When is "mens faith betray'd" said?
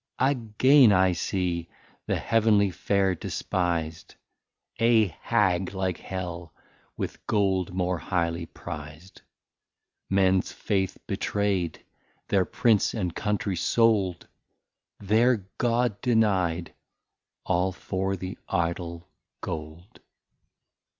10.09-11.85